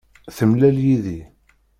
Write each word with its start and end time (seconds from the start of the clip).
Temlal 0.37 0.77
yid-i. 0.85 1.19